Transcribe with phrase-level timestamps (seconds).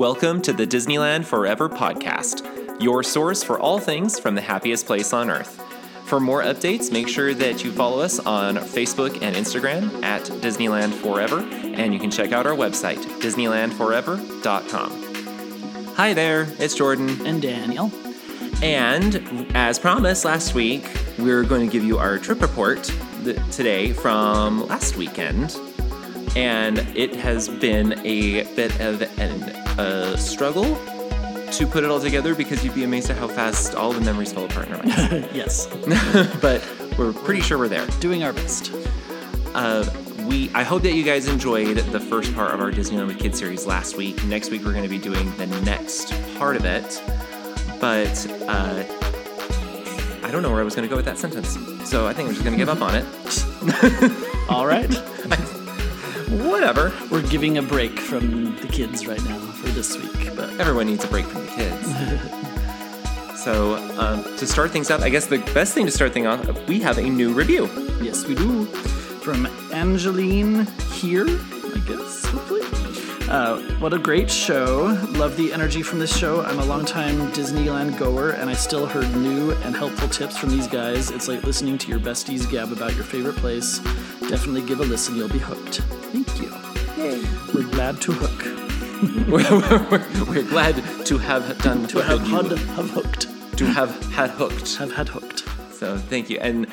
[0.00, 5.12] Welcome to the Disneyland Forever podcast, your source for all things from the happiest place
[5.12, 5.60] on earth.
[6.06, 10.94] For more updates, make sure that you follow us on Facebook and Instagram at Disneyland
[10.94, 15.94] Forever, and you can check out our website, DisneylandForever.com.
[15.96, 17.26] Hi there, it's Jordan.
[17.26, 17.92] and Daniel.
[18.62, 19.16] And
[19.54, 22.90] as promised last week, we're going to give you our trip report
[23.22, 25.54] th- today from last weekend.
[26.36, 29.42] And it has been a bit of an,
[29.80, 30.76] a struggle
[31.52, 34.32] to put it all together because you'd be amazed at how fast all the memories
[34.32, 35.28] fell apart in our minds.
[35.34, 35.66] yes,
[36.40, 36.66] but
[36.98, 37.86] we're pretty sure we're there.
[37.98, 38.72] doing our best.
[39.54, 39.84] Uh,
[40.28, 43.38] we I hope that you guys enjoyed the first part of our Disneyland with Kids
[43.38, 44.22] series last week.
[44.24, 47.02] Next week we're going to be doing the next part of it,
[47.80, 48.84] but uh,
[50.22, 52.28] I don't know where I was going to go with that sentence, so I think
[52.28, 53.04] I'm just going to give up on it.
[54.48, 54.88] All right,
[56.60, 56.92] Whatever.
[57.10, 61.02] we're giving a break from the kids right now for this week, but Everyone needs
[61.02, 63.42] a break from the kids.
[63.42, 66.68] so um, to start things up, I guess the best thing to start things off,
[66.68, 67.64] we have a new review.
[68.02, 68.66] yes, we do.
[68.66, 72.60] From Angeline here, I guess, hopefully.
[73.30, 74.98] Uh, what a great show.
[75.12, 76.42] Love the energy from this show.
[76.42, 80.66] I'm a longtime Disneyland goer, and I still heard new and helpful tips from these
[80.66, 81.10] guys.
[81.10, 83.78] It's like listening to your besties gab about your favorite place.
[84.28, 85.80] Definitely give a listen, you'll be hooked.
[87.80, 88.44] We're glad to hook.
[89.30, 93.22] we're, we're glad to have done To have had, have hooked.
[93.56, 94.76] to have had hooked.
[94.76, 95.48] Have had hooked.
[95.72, 96.38] So thank you.
[96.40, 96.66] And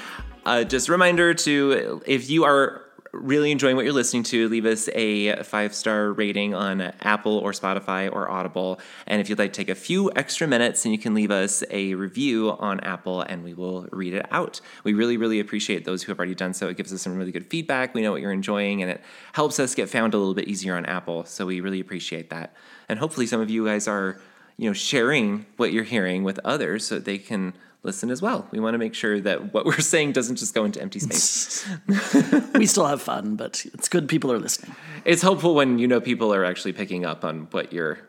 [0.45, 2.81] uh, just a reminder to if you are
[3.13, 7.51] really enjoying what you're listening to, leave us a five star rating on Apple or
[7.51, 8.79] Spotify or Audible.
[9.05, 11.63] And if you'd like to take a few extra minutes, and you can leave us
[11.69, 14.61] a review on Apple and we will read it out.
[14.83, 16.67] We really, really appreciate those who have already done so.
[16.67, 17.93] It gives us some really good feedback.
[17.93, 19.01] We know what you're enjoying and it
[19.33, 21.25] helps us get found a little bit easier on Apple.
[21.25, 22.53] So we really appreciate that.
[22.89, 24.19] And hopefully some of you guys are,
[24.57, 28.47] you know, sharing what you're hearing with others so that they can listen as well.
[28.51, 31.67] We want to make sure that what we're saying doesn't just go into empty space.
[32.55, 34.75] we still have fun, but it's good people are listening.
[35.05, 37.99] it's helpful when you know people are actually picking up on what you're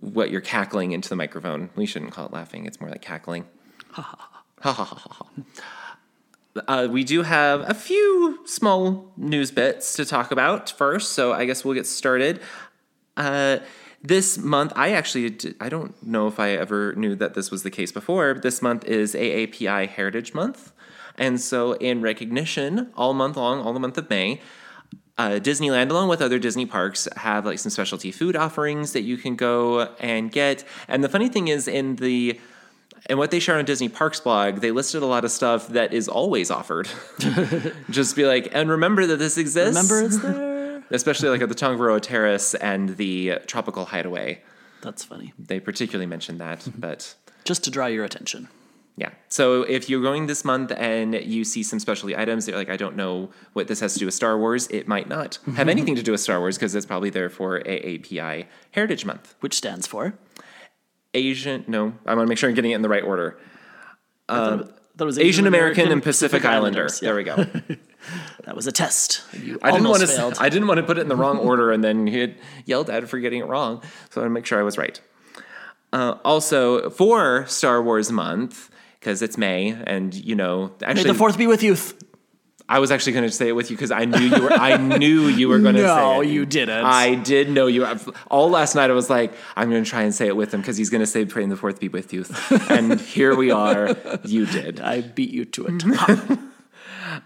[0.00, 1.70] what you're cackling into the microphone.
[1.74, 2.66] We shouldn't call it laughing.
[2.66, 3.46] It's more like cackling.
[3.92, 5.26] Ha ha ha ha ha ha.
[6.68, 11.44] Uh, we do have a few small news bits to talk about first, so I
[11.44, 12.40] guess we'll get started.
[13.16, 13.58] Uh,
[14.02, 17.70] this month, I actually, I don't know if I ever knew that this was the
[17.70, 18.34] case before.
[18.34, 20.72] This month is AAPI Heritage Month,
[21.18, 24.40] and so in recognition, all month long, all the month of May,
[25.18, 29.16] uh, Disneyland, along with other Disney parks, have like some specialty food offerings that you
[29.16, 30.64] can go and get.
[30.88, 32.38] And the funny thing is, in the
[33.08, 35.92] and what they shared on Disney Parks blog, they listed a lot of stuff that
[35.94, 36.88] is always offered.
[37.90, 39.90] Just be like, and remember that this exists.
[39.90, 40.55] Remember, it's there.
[40.90, 44.42] Especially like at the Tangaroa Terrace and the Tropical Hideaway.
[44.82, 45.32] That's funny.
[45.38, 47.14] They particularly mentioned that, but
[47.44, 48.48] Just to draw your attention.
[48.96, 49.10] yeah.
[49.28, 52.76] So if you're going this month and you see some specialty items, you're like, I
[52.76, 54.68] don't know what this has to do with Star Wars.
[54.68, 55.54] It might not mm-hmm.
[55.54, 59.34] have anything to do with Star Wars because it's probably there for AAPI Heritage Month.
[59.40, 60.14] Which stands for?
[61.14, 63.38] Asian, no, I want to make sure I'm getting it in the right order.
[64.28, 66.80] that uh, was Asian American and Pacific, Islander.
[66.80, 67.02] Islanders.
[67.02, 67.36] Yeah, There we go.
[68.44, 69.22] That was a test.
[69.32, 70.06] You I didn't want to.
[70.06, 70.36] failed.
[70.38, 72.34] I didn't want to put it in the wrong order, and then he
[72.64, 73.82] yelled at for getting it wrong.
[74.10, 75.00] So I want to make sure I was right.
[75.92, 81.14] Uh, also, for Star Wars month, because it's May, and you know, May actually, the
[81.14, 81.76] fourth be with you.
[82.68, 84.52] I was actually going to say it with you because I knew you were.
[84.52, 86.26] I knew you were going to say No, it.
[86.28, 86.84] you didn't.
[86.84, 87.86] I did know you.
[88.28, 90.60] All last night, I was like, I'm going to try and say it with him
[90.62, 92.24] because he's going to say, "Pray in the fourth be with you,"
[92.68, 93.94] and here we are.
[94.24, 94.80] You did.
[94.80, 96.38] I beat you to it.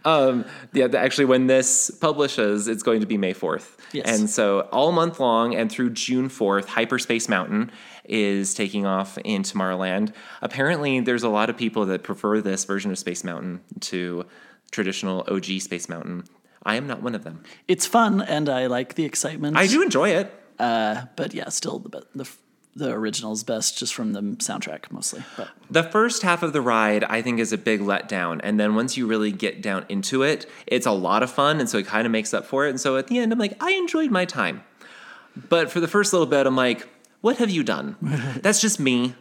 [0.04, 3.76] Um, yeah, actually, when this publishes, it's going to be May 4th.
[3.92, 4.06] Yes.
[4.08, 7.70] And so, all month long and through June 4th, Hyperspace Mountain
[8.04, 10.12] is taking off in Tomorrowland.
[10.42, 14.26] Apparently, there's a lot of people that prefer this version of Space Mountain to
[14.70, 16.24] traditional OG Space Mountain.
[16.62, 17.42] I am not one of them.
[17.68, 19.56] it's fun, and I like the excitement.
[19.56, 20.32] I do enjoy it.
[20.58, 22.30] Uh, but yeah, still the the
[22.76, 25.22] the original's best, just from the soundtrack mostly.
[25.36, 28.40] But The first half of the ride, I think, is a big letdown.
[28.44, 31.58] And then once you really get down into it, it's a lot of fun.
[31.60, 32.70] And so it kind of makes up for it.
[32.70, 34.62] And so at the end, I'm like, I enjoyed my time.
[35.48, 36.88] But for the first little bit, I'm like,
[37.20, 37.96] what have you done?
[38.42, 39.14] That's just me.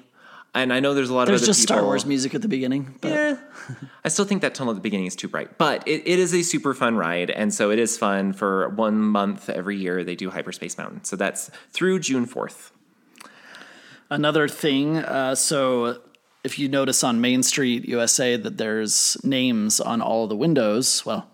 [0.55, 1.75] And I know there's a lot there's of other just people.
[1.75, 2.95] Star Wars music at the beginning.
[3.01, 3.37] But Yeah.
[4.03, 6.33] I still think that tunnel at the beginning is too bright, but it, it is
[6.33, 7.29] a super fun ride.
[7.29, 10.03] And so it is fun for one month every year.
[10.03, 11.03] They do Hyperspace Mountain.
[11.03, 12.71] So that's through June 4th.
[14.09, 16.01] Another thing, uh, so
[16.43, 21.29] if you notice on Main Street, USA, that there's names on all the windows, well,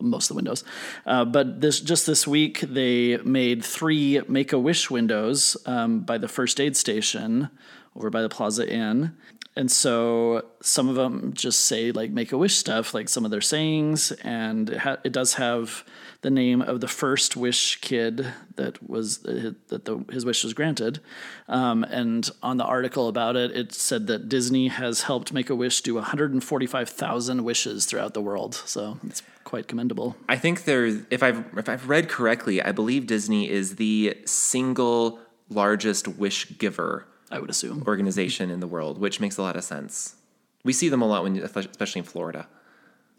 [0.00, 0.64] most of the windows.
[1.06, 6.18] Uh, but this just this week they made three Make a Wish windows um, by
[6.18, 7.50] the first aid station
[7.96, 9.16] over by the Plaza Inn.
[9.56, 13.30] And so some of them just say like Make a Wish stuff, like some of
[13.30, 15.84] their sayings, and it, ha- it does have
[16.22, 20.52] the name of the first wish kid that was uh, that the, his wish was
[20.52, 21.00] granted.
[21.48, 25.54] Um, and on the article about it, it said that Disney has helped Make a
[25.54, 28.54] Wish do 145,000 wishes throughout the world.
[28.54, 30.16] So it's quite commendable.
[30.28, 35.18] I think there's if I've if I've read correctly, I believe Disney is the single
[35.48, 37.84] largest wish giver I would assume.
[37.86, 40.16] organization in the world, which makes a lot of sense.
[40.64, 42.48] We see them a lot when, especially in Florida.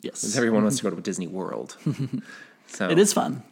[0.01, 1.77] Yes, Everyone wants to go to Disney World.
[2.67, 3.43] So it is fun.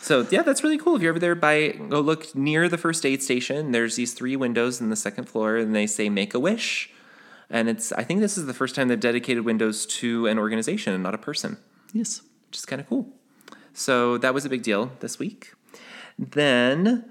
[0.00, 0.96] So yeah, that's really cool.
[0.96, 4.36] If you're ever there by go look near the first aid station, there's these three
[4.36, 6.90] windows in the second floor and they say make a wish.
[7.50, 10.94] And it's I think this is the first time they've dedicated windows to an organization
[10.94, 11.58] and not a person,
[11.92, 12.22] Yes.
[12.48, 13.06] which is kind of cool.
[13.74, 15.52] So that was a big deal this week.
[16.18, 17.04] Then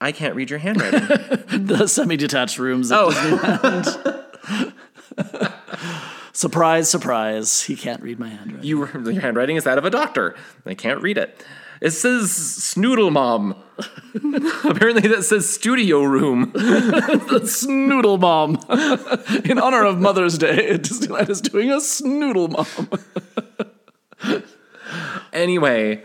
[0.00, 1.00] I can't read your handwriting.
[1.66, 2.92] the semi-detached rooms.
[2.92, 3.10] At Oh.
[3.10, 4.72] Disneyland.
[6.32, 7.62] surprise, surprise!
[7.62, 8.64] He can't read my handwriting.
[8.64, 8.78] you
[9.10, 10.34] your handwriting is that of a doctor.
[10.66, 11.42] I can't read it.
[11.80, 13.54] It says Snoodle Mom.
[14.64, 16.52] Apparently that says studio room.
[16.52, 18.58] Snoodle Mom.
[19.44, 22.88] In honor of Mother's Day, Disneyland is doing a Snoodle Mom.
[25.34, 26.02] Anyway,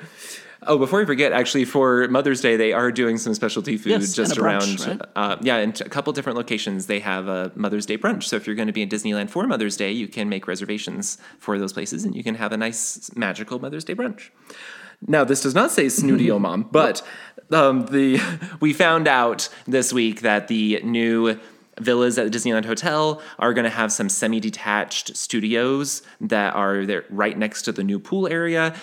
[0.67, 4.13] oh, before we forget, actually, for Mother's Day, they are doing some specialty food Yes,
[4.13, 4.99] just and a brunch, around.
[4.99, 5.09] right?
[5.15, 8.23] Uh, yeah, in a couple different locations, they have a Mother's Day brunch.
[8.23, 11.17] So if you're going to be in Disneyland for Mother's Day, you can make reservations
[11.39, 14.29] for those places, and you can have a nice magical Mother's Day brunch.
[15.07, 17.01] Now, this does not say Snooty O Mom, but
[17.51, 18.19] um, the
[18.59, 21.39] we found out this week that the new
[21.79, 27.05] villas at the Disneyland Hotel are going to have some semi-detached studios that are there
[27.09, 28.75] right next to the new pool area.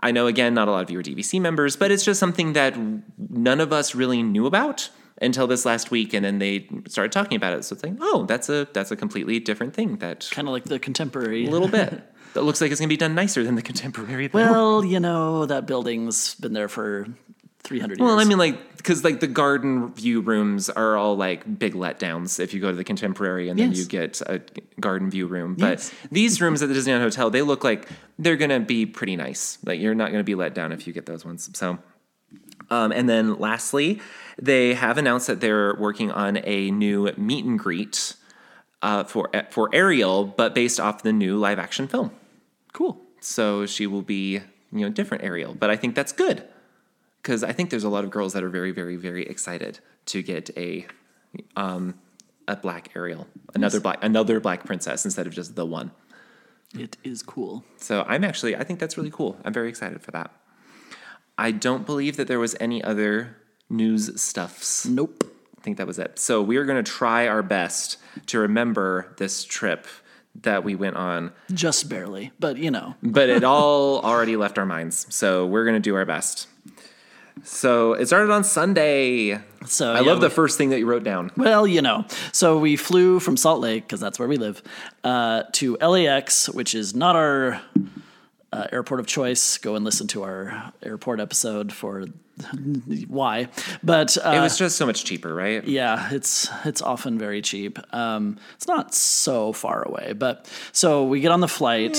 [0.00, 2.52] I know, again, not a lot of you are DVC members, but it's just something
[2.52, 2.76] that
[3.18, 4.90] none of us really knew about
[5.20, 7.64] until this last week, and then they started talking about it.
[7.64, 9.96] So it's like, oh, that's a that's a completely different thing.
[9.96, 11.46] That Kind of like the contemporary.
[11.46, 12.00] a little bit
[12.34, 14.28] that looks like it's going to be done nicer than the contemporary.
[14.28, 14.38] Though.
[14.38, 17.08] Well, you know that building's been there for
[17.64, 18.06] 300 years.
[18.06, 22.40] Well, I mean, like, because like the garden view rooms are all like big letdowns
[22.40, 23.78] if you go to the contemporary and then Yes.
[23.78, 24.40] you get a
[24.80, 25.54] garden view room.
[25.54, 25.92] But Yes.
[26.10, 27.88] these rooms at the Disneyland Hotel, they look like
[28.18, 29.58] they're gonna be pretty nice.
[29.64, 31.50] Like you're not gonna be let down if you get those ones.
[31.54, 31.78] So,
[32.70, 34.00] um, and then lastly,
[34.40, 38.14] they have announced that they're working on a new meet and greet
[38.80, 42.12] uh, for for Ariel, but based off the new live action film.
[42.72, 43.00] cool.
[43.20, 44.34] So she will be,
[44.70, 45.52] you know, different Ariel.
[45.58, 46.44] But I think that's good
[47.22, 50.22] because I think there's a lot of girls that are very, very, very excited to
[50.22, 50.86] get a
[51.56, 51.94] um,
[52.46, 55.90] a black Ariel, another black another black princess instead of just the one.
[56.74, 57.64] It is cool.
[57.78, 59.38] So I'm actually, I think that's really cool.
[59.44, 60.30] I'm very excited for that.
[61.38, 63.36] I don't believe that there was any other
[63.70, 64.84] news stuffs.
[64.84, 65.24] Nope.
[65.56, 66.18] I think that was it.
[66.18, 69.86] So we are going to try our best to remember this trip
[70.42, 72.94] that we went on Just barely, but you know.
[73.02, 75.06] but it all already left our minds.
[75.10, 76.46] So we're gonna do our best.
[77.44, 79.38] So it started on Sunday.
[79.66, 81.30] So I yeah, love the first thing that you wrote down.
[81.36, 82.04] Well, you know.
[82.32, 84.62] So we flew from Salt Lake because that's where we live
[85.04, 87.60] uh, to LAX, which is not our
[88.52, 89.58] uh, airport of choice.
[89.58, 92.06] Go and listen to our airport episode for
[93.08, 93.48] why.
[93.82, 95.64] But uh, It was just so much cheaper, right?
[95.64, 97.78] Yeah, it's it's often very cheap.
[97.94, 101.96] Um, it's not so far away, but so we get on the flight,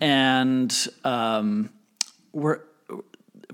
[0.00, 1.70] and um,
[2.32, 2.60] we're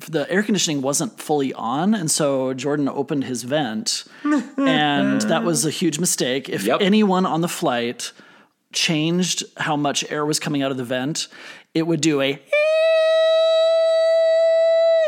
[0.00, 4.04] the air conditioning wasn't fully on, and so Jordan opened his vent,
[4.56, 6.48] and that was a huge mistake.
[6.48, 6.78] If Yep.
[6.82, 8.12] anyone on the flight
[8.72, 11.28] changed how much air was coming out of the vent,
[11.74, 12.40] it would do a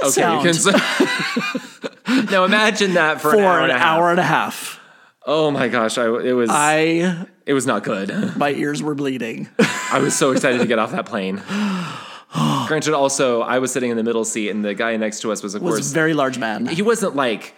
[0.01, 2.27] Okay, sound you can.
[2.31, 3.99] now imagine that for, for an hour an and a half.
[3.99, 4.81] hour and a half.
[5.27, 8.37] Oh my gosh, I, it was I it was not good.
[8.37, 9.49] my ears were bleeding.
[9.93, 11.43] I was so excited to get off that plane.
[12.69, 15.43] Granted, also I was sitting in the middle seat, and the guy next to us
[15.43, 16.67] was, of was course, a very large man.
[16.67, 17.55] he wasn't like.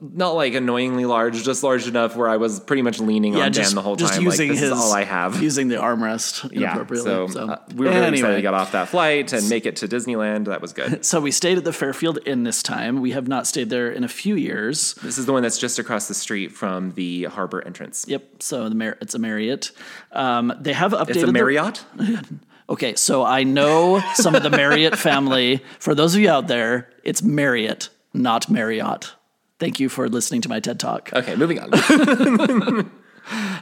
[0.00, 3.74] Not like annoyingly large, just large enough where I was pretty much leaning on Dan
[3.74, 4.22] the whole just time.
[4.22, 5.42] using like, his is all I have.
[5.42, 7.28] using the armrest Yeah, inappropriately.
[7.32, 9.88] so, uh, we were really excited to get off that flight and make it to
[9.88, 10.44] Disneyland.
[10.44, 11.04] That was good.
[11.04, 13.00] so we stayed at the Fairfield Inn this time.
[13.00, 14.94] We have not stayed there in a few years.
[15.02, 18.04] this is the one that's just across the street from the harbor entrance.
[18.06, 18.40] Yep.
[18.42, 19.72] So the Mar- it's a Marriott.
[20.12, 21.08] Um, they have updated.
[21.10, 21.84] It's a the- Marriott.
[22.68, 25.62] okay, so I know some of the Marriott family.
[25.78, 29.14] For those of you out there, it's Marriott, not Marriott.
[29.58, 31.10] Thank you for listening to my TED Talk.
[31.12, 32.90] Okay, moving on.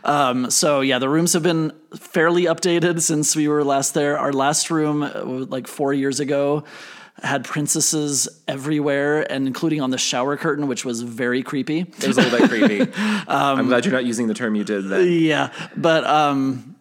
[0.05, 4.17] Um, so yeah, the rooms have been fairly updated since we were last there.
[4.17, 5.01] Our last room,
[5.51, 6.63] like four years ago,
[7.23, 11.81] had princesses everywhere, and including on the shower curtain, which was very creepy.
[11.81, 12.93] It was a little bit creepy.
[13.29, 15.09] I'm glad you're not using the term you did then.
[15.11, 16.76] Yeah, but um,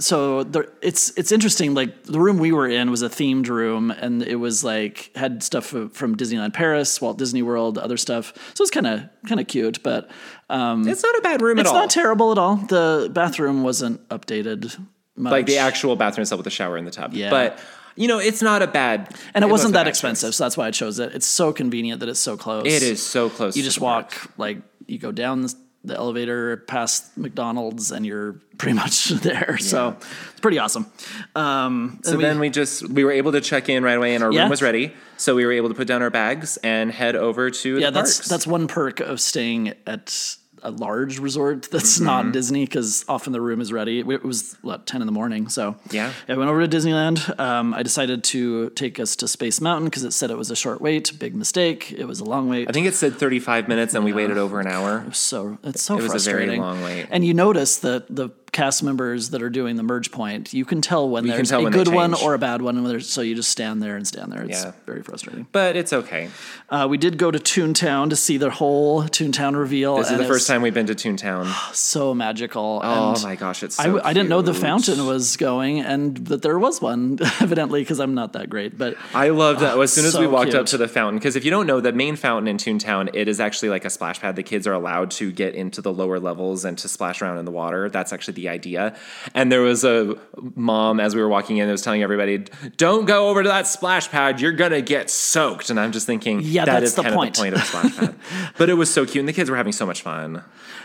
[0.00, 1.74] so there, it's it's interesting.
[1.74, 5.42] Like the room we were in was a themed room, and it was like had
[5.42, 8.32] stuff from Disneyland Paris, Walt Disney World, other stuff.
[8.54, 10.10] So it's kind of kind of cute, but
[10.48, 12.56] um, It's not a bad room at it's not terrible at all.
[12.56, 14.78] The bathroom wasn't updated
[15.16, 15.30] much.
[15.30, 17.12] like the actual bathroom itself with the shower in the tub.
[17.14, 17.30] Yeah.
[17.30, 17.58] But
[17.96, 20.36] you know, it's not a bad and it wasn't that expensive, choice.
[20.36, 21.14] so that's why I chose it.
[21.14, 22.66] It's so convenient that it's so close.
[22.66, 23.56] It is so close.
[23.56, 24.30] You just walk park.
[24.38, 25.46] like you go down
[25.82, 29.56] the elevator past McDonald's, and you're pretty much there.
[29.58, 29.96] So
[30.30, 30.86] it's pretty awesome.
[31.34, 34.22] Um, So we- then we just we were able to check in right away, and
[34.22, 34.42] our Yeah.
[34.42, 34.92] room was ready.
[35.16, 37.92] So we were able to put down our bags and head over to yeah, the
[38.00, 38.28] that's parks.
[38.28, 42.04] that's one perk of staying at a large resort that's Mm-hmm.
[42.06, 44.00] not Disney because often the room is ready.
[44.00, 46.12] It was what ten in the morning, so Yeah.
[46.28, 47.38] I went over to Disneyland.
[47.38, 50.56] Um, I decided to take us to Space Mountain because it said it was a
[50.56, 51.18] short wait.
[51.18, 51.92] Big mistake.
[51.92, 52.68] It was a long wait.
[52.68, 55.04] I think it said 35 minutes, and we waited over an hour.
[55.12, 56.60] so it's so It was a very frustrating.
[56.60, 57.06] long wait.
[57.10, 60.80] And you notice that the cast members that are doing the merge point, you can
[60.80, 63.00] tell when can there's tell a when good one or a bad one, and whether-
[63.00, 64.42] so you just stand there and stand there.
[64.42, 64.72] It's Yeah.
[64.86, 65.46] very frustrating.
[65.52, 66.28] But it's okay.
[66.68, 69.96] Uh, we did go to Toontown to see the whole Toontown reveal.
[69.96, 71.46] This is the first time we've been to Toontown.
[71.74, 72.80] So magical.
[72.84, 76.16] Oh and my gosh, it's I, so I didn't know the fountain was going and
[76.28, 78.76] that there was one, evidently, because I'm not that great.
[78.78, 79.78] But I loved that.
[79.78, 81.80] As soon as we so walked up to the fountain, because if you don't know,
[81.80, 84.36] the main fountain in Toontown, it is actually like a splash pad.
[84.36, 87.44] The kids are allowed to get into the lower levels and to splash around in
[87.44, 87.88] the water.
[87.88, 88.96] That's actually the idea.
[89.34, 90.16] And there was a
[90.54, 92.38] mom as we were walking in that was telling everybody,
[92.76, 94.40] "Don't go over to that splash pad.
[94.40, 97.30] You're gonna get soaked." And I'm just thinking, Yeah, that that's is the point.
[97.30, 98.14] of the point of a splash pad.
[98.58, 100.42] but it was so cute, and the kids were having so much fun.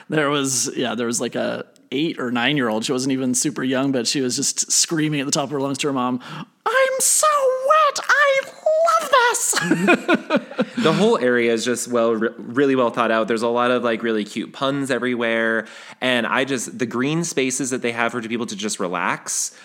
[0.10, 2.86] There was yeah, there was like a eight or nine year old.
[2.86, 5.62] She wasn't even super young, but she was just screaming at the top of her
[5.62, 6.20] lungs to her mom,
[6.66, 7.28] "I'm so
[10.78, 13.84] the whole area is just well re- really well thought out there's a lot of
[13.84, 15.68] like really cute puns everywhere
[16.02, 19.58] and i just the green spaces that they have for people to just relax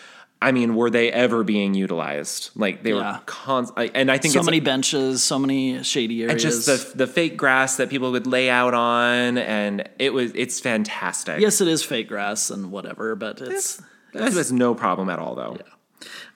[0.43, 3.17] i mean were they ever being utilized like they Yeah.
[3.19, 6.65] were constant and i think so it's many benches, so many shady and areas.
[6.67, 10.61] just the the fake grass that people would lay out on and it was it's
[10.61, 13.83] fantastic yes, it is fake grass and whatever, but it's.
[14.15, 15.57] was no problem at all though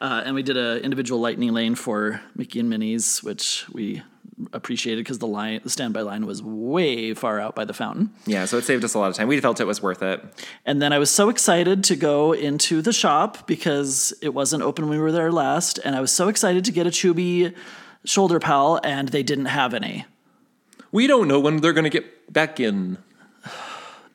[0.01, 4.03] Uh, and we did an individual lightning lane for Mickey and Minnie's, which we
[4.53, 8.11] appreciated because the line, the standby line, was way far out by the fountain.
[8.27, 10.21] yeah so it saved us a lot of time we felt it was worth it
[10.67, 14.89] And then I was so excited to go into the shop because it wasn't open
[14.89, 17.55] when we were there last, and I was so excited to get a Chubby
[18.05, 20.05] shoulder pal, and they didn't have any.
[20.91, 22.99] we don't know when they're going to get back in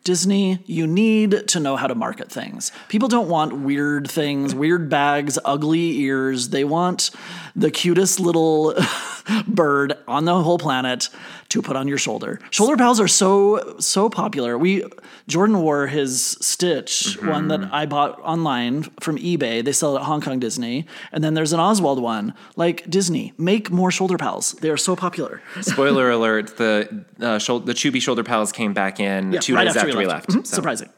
[0.09, 2.71] Disney, you need to know how to market things.
[2.87, 6.49] People don't want weird things, weird bags, ugly ears.
[6.49, 7.11] They want
[7.55, 8.73] the cutest little
[9.47, 11.09] bird on the whole planet
[11.49, 12.39] to put on your shoulder.
[12.51, 14.57] Shoulder pals are so so popular.
[14.57, 14.83] We
[15.27, 19.63] Jordan wore his Stitch one that I bought online from eBay.
[19.63, 22.33] They sell it at Hong Kong Disney, and then there's an Oswald one.
[22.55, 24.53] Like Disney, make more shoulder pals.
[24.53, 25.41] They are so popular.
[25.61, 29.75] Spoiler alert: the uh, shou- the Chubby shoulder pals came back in two right days
[29.75, 30.29] after, we left.
[30.29, 30.89] Mhm, So, Surprising.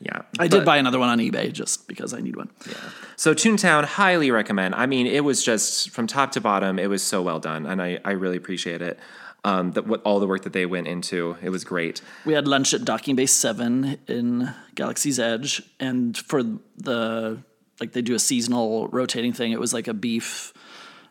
[0.00, 2.50] Yeah, I did buy another one on eBay just because I need one.
[2.66, 2.74] Yeah.
[3.14, 4.74] So Toontown, highly recommend.
[4.74, 7.80] I mean, it was just from top to bottom, it was so well done, and
[7.80, 8.98] I, I really appreciate it.
[9.44, 12.00] Um, that what all the work that they went into, it was great.
[12.24, 16.44] We had lunch at Docking Bay Seven in Galaxy's Edge, and for
[16.76, 17.42] the
[17.80, 19.50] like they do a seasonal rotating thing.
[19.50, 20.52] It was like a beef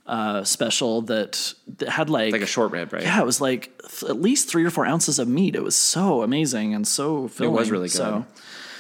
[0.08, 3.04] uh, special that, that had like Like a short rib, right?
[3.04, 5.56] Yeah, it was like th- at least three or four ounces of meat.
[5.56, 7.54] It was so amazing and so filling.
[7.54, 7.98] it was really good.
[7.98, 8.26] So,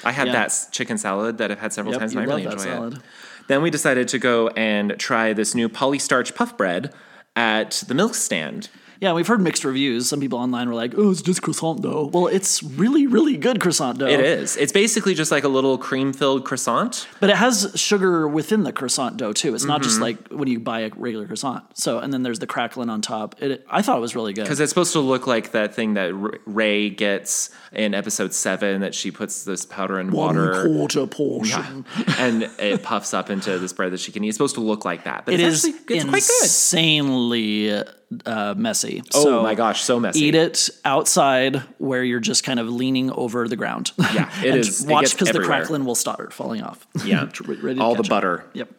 [0.03, 0.33] I had yeah.
[0.33, 2.93] that chicken salad that I've had several Yep, times, and I really enjoy salad.
[2.95, 2.99] it.
[3.47, 6.93] Then we decided to go and try this new polystarch puff bread
[7.35, 8.69] at the milk stand.
[9.01, 10.07] Yeah, we've heard mixed reviews.
[10.07, 13.59] Some people online were like, "Oh, it's just croissant dough." Well, it's really, really good
[13.59, 14.05] croissant dough.
[14.05, 14.55] It is.
[14.57, 17.07] It's basically just like a little cream-filled croissant.
[17.19, 19.55] But it has sugar within the croissant dough too.
[19.55, 20.03] It's not just Mm-hmm.
[20.03, 21.63] like when you buy a regular croissant.
[21.75, 23.41] So and then there's the crackling on top.
[23.41, 24.43] It, I thought it was really good.
[24.43, 26.13] Because it's supposed to look like that thing that
[26.45, 30.67] Rey gets in episode seven that she puts this powder in water.
[30.67, 31.85] One quarter portion.
[32.19, 34.27] and it puffs up into this bread that she can eat.
[34.27, 36.43] It's supposed to look like that, but It it's is actually it's quite good.
[36.43, 37.83] insanely
[38.25, 39.01] uh, messy.
[39.13, 40.25] Oh so my gosh, so messy.
[40.25, 43.91] Eat it outside where you're just kind of leaning over the ground.
[43.97, 46.85] Yeah, it and is- Watch because the crackling will start falling off.
[47.05, 47.29] Yeah,
[47.79, 48.45] all the butter.
[48.53, 48.69] Yep.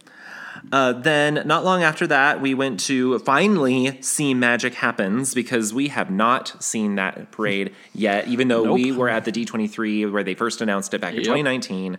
[0.70, 5.88] Uh, then, not long after that, we went to finally see Magic Happens because we
[5.88, 8.74] have not seen that parade yet, even though Nope.
[8.74, 11.24] we were at the D23 where they first announced it back in Yep.
[11.24, 11.98] 2019.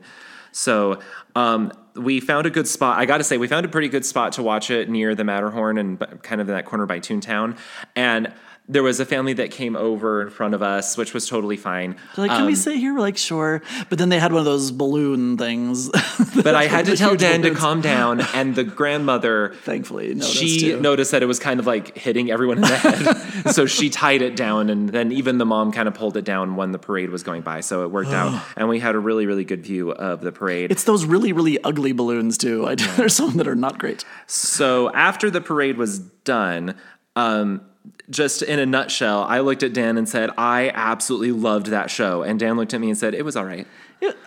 [0.54, 1.00] So,
[1.36, 2.98] um, we found a good spot.
[2.98, 5.24] I got to say, we found a pretty good spot to watch it near the
[5.24, 7.58] Matterhorn and kind of in that corner by Toontown.
[7.96, 8.34] And
[8.70, 11.98] there was a family that came over in front of us, which was totally fine.
[12.15, 12.93] They're like, can we Um, sit here?
[12.93, 13.62] We're like, sure.
[13.89, 15.89] But then they had one of those balloon things.
[16.43, 20.60] But I had to tell Dan to calm down, and the grandmother Thankfully, noticed she
[20.60, 20.79] too.
[20.82, 23.51] noticed that it was kind of like hitting everyone in the head.
[23.53, 26.55] so she tied it down, and then even the mom kind of pulled it down
[26.55, 27.62] when the parade was going by.
[27.62, 30.72] So it worked out, and we had a really, really good view of the parade.
[30.72, 32.65] It's those really, really ugly balloons too.
[32.67, 34.03] I There's some that are not great.
[34.27, 36.75] so after the parade was done,
[37.15, 37.62] um,
[38.10, 42.22] just in a nutshell, I looked at Dan and said, I absolutely loved that show.
[42.24, 43.68] And Dan looked at me and said, It was all right.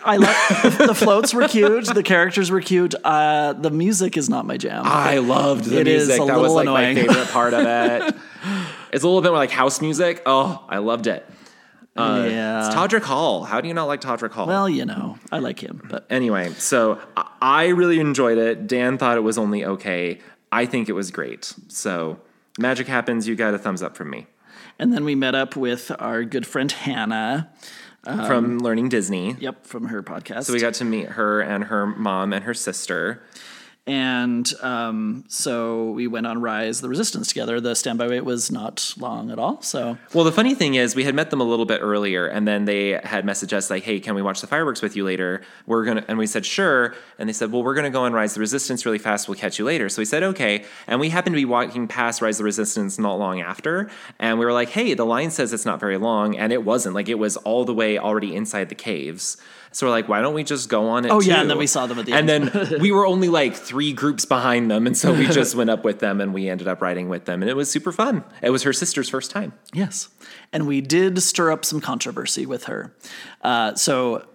[0.03, 1.85] I like the floats were cute.
[1.93, 2.95] The characters were cute.
[3.03, 4.81] Uh, the music is not my jam.
[4.85, 6.23] I loved the It is music.
[6.23, 7.07] a that was little like annoying.
[7.07, 8.15] my favorite part of it.
[8.91, 10.23] it's a little bit more like house music.
[10.25, 11.29] Oh, I loved it.
[11.95, 12.65] Uh, yeah.
[12.65, 13.43] It's Todrick Hall.
[13.43, 14.47] How do you not like Todrick Hall?
[14.47, 16.99] well, you know, I like him, but anyway, so
[17.41, 18.65] I really enjoyed it.
[18.67, 20.19] Dan thought it was only okay.
[20.51, 21.53] I think it was great.
[21.67, 22.19] So
[22.57, 23.27] magic happens.
[23.27, 24.27] You got a thumbs up from me
[24.79, 27.51] and then we met up with our good friend Hannah.
[28.03, 29.35] from um, Learning Disney.
[29.39, 30.45] Yep, from her podcast.
[30.45, 33.23] So we got to meet her and her mom and her sister.
[33.87, 37.61] And um, so we went on Rise the Resistance together.
[37.61, 39.61] The standby wait was not long at all.
[39.61, 42.45] So Well, the funny thing is, we had met them a little bit earlier, and
[42.45, 45.41] then they had messaged us like, "Hey, can we watch the fireworks with you later?"
[45.65, 48.33] We're gonna, and we said sure, and they said, "Well, we're gonna go on Rise
[48.33, 49.29] the Resistance really fast.
[49.29, 52.21] We'll catch you later." So we said okay, and we happened to be walking past
[52.21, 53.89] Rise the Resistance not long after,
[54.19, 56.93] and we were like, "Hey, the line says it's not very long," and it wasn't.
[56.93, 59.37] Like it was all the way already inside the caves.
[59.71, 61.11] So we're like, why don't we just go on it?
[61.11, 62.47] Oh, yeah, and then we saw them at the and end.
[62.47, 65.83] then we were only like three groups behind them, and so we just went up
[65.83, 68.23] with them, and we ended up riding with them, and it was super fun.
[68.41, 69.53] It was her sister's first time.
[69.73, 70.09] Yes.
[70.51, 72.95] And we did stir up some controversy with her.
[73.41, 74.25] Uh, so,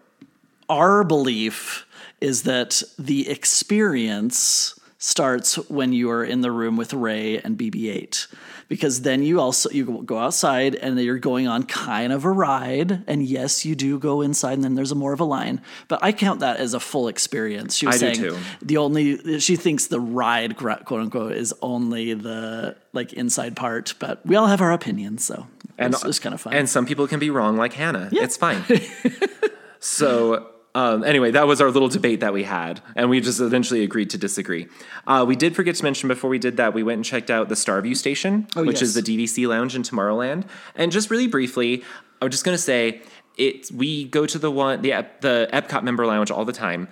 [0.68, 1.86] our belief
[2.20, 7.90] is that the experience starts when you are in the room with Rey and BB
[7.90, 8.28] 8.
[8.72, 13.04] Because then you also you go outside and you're going on kind of a ride,
[13.06, 15.60] and yes, you do go inside, and then there's a more of a line.
[15.88, 17.76] But I count that as a full experience.
[17.76, 18.38] She was I do saying too.
[18.62, 24.24] the only she thinks the ride quote unquote is only the like inside part, but
[24.24, 26.54] we all have our opinions, so and it's, it's kind of fun.
[26.54, 28.08] And some people can be wrong, like Hannah.
[28.10, 28.64] It's fine.
[29.80, 33.82] so um, anyway, that was our little debate that we had, and we just eventually
[33.84, 34.68] agreed to disagree.
[35.06, 37.48] Uh, we did forget to mention before we did that, we went and checked out
[37.48, 40.44] the Starview Station, Oh, which is the DVC lounge in Tomorrowland.
[40.74, 41.84] And just really briefly,
[42.22, 43.02] I'm just going to say
[43.36, 43.70] it.
[43.70, 46.88] We go to the one the the Epcot member lounge all the time.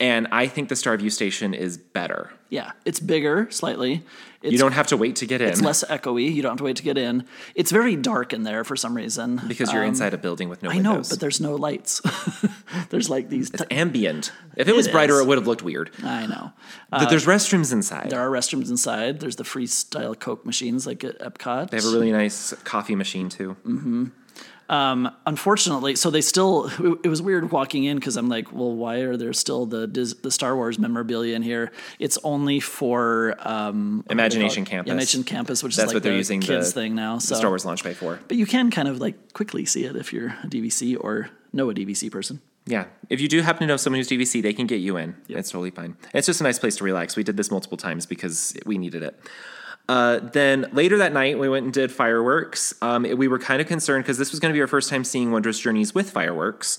[0.00, 2.30] And I think the Starview Station is better.
[2.50, 4.02] yeah, it's bigger slightly.
[4.42, 6.34] It's, You don't have to wait to get in It's less echoey.
[6.34, 7.24] You don't have to wait to get in.
[7.54, 9.40] It's very dark in there for some reason.
[9.46, 11.08] because you're inside a building with no Um, I know, windows.
[11.10, 12.02] but there's no lights.
[12.90, 13.50] there's like these.
[13.50, 14.32] T- ambient.
[14.56, 15.20] If it was It brighter, is.
[15.20, 15.90] it would have looked weird.
[16.02, 16.52] I know.
[16.90, 18.10] But there's restrooms inside.
[18.10, 19.20] There are restrooms inside.
[19.20, 21.70] There's the freestyle Coke machines like at Epcot.
[21.70, 23.56] They have a really nice coffee machine too.
[25.26, 26.70] Unfortunately, so they still.
[27.04, 30.30] It was weird walking in because I'm like, well, why are there still the the
[30.30, 31.72] Star Wars memorabilia in here?
[31.98, 34.76] It's only for um, Imagination what do they call it?
[34.76, 34.90] Campus.
[34.92, 37.18] Imagination Campus, which That's is like what they're the using kids the, thing now.
[37.18, 38.18] So, Star Wars launch bay for.
[38.28, 41.70] but you can kind of like quickly see it if you're a DVC or know
[41.70, 42.40] a DVC person.
[42.66, 45.14] Yeah, if you do happen to know someone who's DVC, they can get you in.
[45.28, 45.96] It's totally fine.
[46.14, 47.14] It's just a nice place to relax.
[47.14, 49.20] We did this multiple times because we needed it.
[49.88, 52.74] Uh, then later that night, we went and did fireworks.
[52.80, 55.04] Um, we were kind of concerned because this was going to be our first time
[55.04, 56.78] seeing Wondrous Journeys with fireworks.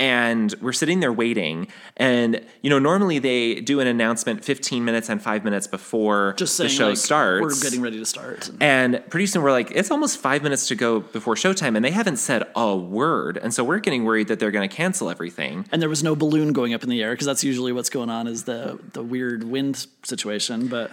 [0.00, 1.66] And we're sitting there waiting.
[1.96, 6.56] And, you know, normally they do an announcement 15 minutes and five minutes before Just
[6.56, 7.42] the show like, starts.
[7.42, 8.48] we're getting ready to start.
[8.60, 11.90] And pretty soon we're like, it's almost five minutes to go before showtime, and they
[11.90, 13.38] haven't said a word.
[13.38, 15.66] And so we're getting worried that they're going to cancel everything.
[15.72, 18.10] And there was no balloon going up in the air because that's usually what's going
[18.10, 20.68] on is the the weird wind situation.
[20.68, 20.92] But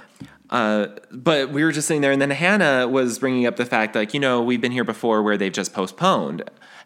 [0.50, 3.96] Uh, but we were just sitting there, and then Hannah was bringing up the fact,
[3.96, 6.44] like, you know, we've been here before where they've just postponed.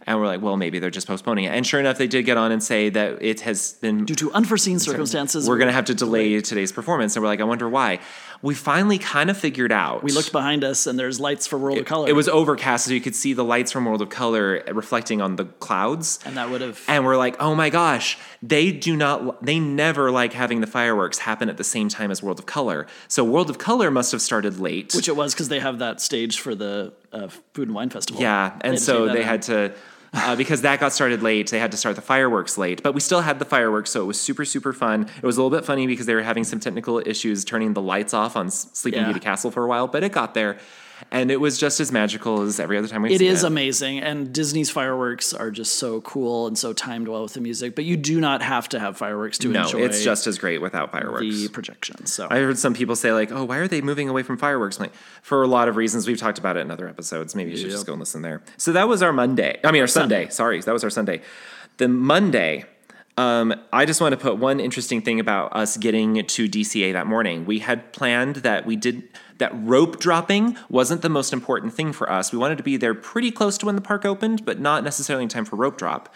[0.10, 1.50] And we're like, well, maybe they're just postponing it.
[1.50, 4.32] And sure enough, they did get on and say that it has been due to
[4.34, 7.16] unforeseen circumstances, we're going to have to delay today's performance.
[7.16, 8.00] And we're like, I wonder why.
[8.42, 10.02] We finally kind of figured out.
[10.02, 12.10] We looked behind us and there's lights for World of Color.
[12.10, 15.36] It was overcast, so you could see the lights from World of Color reflecting on
[15.36, 16.20] the clouds.
[16.26, 20.10] and that would have And we're like, oh my gosh, they do not, they never
[20.10, 22.88] like having the fireworks happen at the same time as World of Color.
[23.08, 24.96] So World of Color must have started late.
[24.96, 28.20] which it was because they have that stage for the uh, food and wine festival.
[28.20, 28.58] yeah.
[28.62, 29.28] And so they in.
[29.28, 29.76] had to
[30.14, 31.50] uh, because that got started late.
[31.52, 34.06] They had to start the fireworks late, but we still had the fireworks, so it
[34.06, 35.08] was super super fun.
[35.18, 37.82] It was a little bit funny because they were having some technical issues turning the
[37.82, 39.06] lights off on Sleeping Yeah.
[39.06, 40.58] Beauty Castle for a while, but it got there,
[41.12, 43.10] and it was just as magical as every other time we.
[43.10, 43.22] Saw it.
[43.22, 47.34] It is amazing, and Disney's fireworks are just so cool and so timed well with
[47.34, 47.76] the music.
[47.76, 49.62] But you do not have to have fireworks to enjoy.
[49.62, 51.24] No, enjoy it's just as great without fireworks.
[51.24, 52.06] the projection.
[52.06, 54.78] So I heard some people say like, "Oh, why are they moving away from fireworks?"
[54.78, 57.36] I'm like, for a lot of reasons, we've talked about it in other episodes.
[57.36, 58.42] Maybe you should just go and listen there.
[58.58, 59.60] So that was our Monday.
[59.64, 60.30] I mean, our Sunday.
[60.30, 61.22] Sorry, that was our Sunday.
[61.78, 62.66] The Monday.
[63.18, 67.06] Um, I just want to put one interesting thing about us getting to DCA that
[67.06, 67.46] morning.
[67.46, 72.10] We had planned that we did that rope dropping wasn't the most important thing for
[72.12, 72.32] us.
[72.32, 75.24] We wanted to be there pretty close to when the park opened, but not necessarily
[75.24, 76.14] in time for rope drop.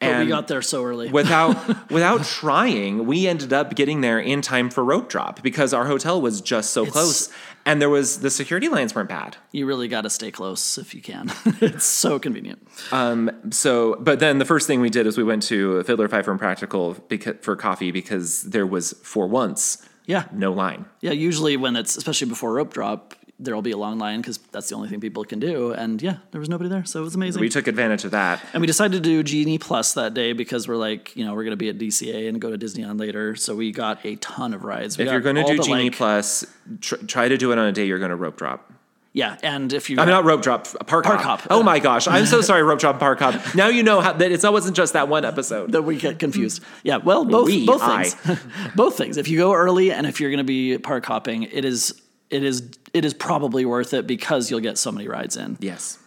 [0.00, 1.10] but we got there so early.
[1.12, 5.86] without without trying, we ended up getting there in time for rope drop because our
[5.86, 7.30] hotel was just so close,
[7.64, 9.36] and there was the security lines weren't bad.
[9.52, 11.30] you really got to stay close if you can.
[11.60, 12.66] it's so convenient.
[12.90, 13.30] Um.
[13.50, 16.40] So, but then the first thing we did is we went to Fiddler Fifer and
[16.40, 20.86] Practical because, for coffee because there was for once Yeah, no line.
[21.00, 21.12] yeah.
[21.12, 24.68] Usually when it's especially before rope drop, there will be a long line because that's
[24.68, 25.72] the only thing people can do.
[25.72, 27.40] And yeah, there was nobody there, so it was amazing.
[27.40, 28.40] We took advantage of that.
[28.52, 31.42] And we decided to do Genie Plus that day because we're like, you know, we're
[31.44, 33.34] going to be at DCA and go to Disneyland later.
[33.34, 34.96] So we got a ton of rides.
[34.96, 36.44] We If you're going to do Genie like- Plus,
[36.80, 38.71] tr- try to do it on a day you're going to rope drop.
[39.14, 41.40] Yeah, and if you, I'm not rope drop, park, Park hop.
[41.42, 41.48] hop.
[41.50, 43.54] Oh my gosh, I'm so sorry, rope drop, park hop.
[43.54, 45.72] Now you know how that it's, that wasn't just that one episode.
[45.72, 46.62] that we get confused.
[46.82, 48.04] Yeah, well, both We, both I.
[48.04, 48.40] things,
[48.74, 49.16] both things.
[49.18, 52.42] If you go early and if you're going to be park hopping, it is it
[52.42, 55.58] is it is probably worth it because you'll get so many rides in.
[55.60, 55.98] Yes.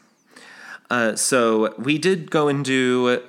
[0.90, 3.22] Uh, so we did go and do.